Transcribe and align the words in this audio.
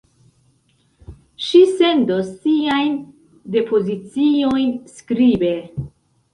Ŝi 1.47 1.61
sendos 1.73 2.33
siajn 2.47 2.97
depoziciojn 3.59 4.77
skribe. 4.97 5.57